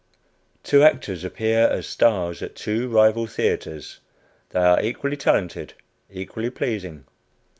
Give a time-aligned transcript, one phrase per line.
[0.63, 3.99] Two actors appear as stars at two rival theatres.
[4.49, 5.73] They are equally talented,
[6.09, 7.05] equally pleasing.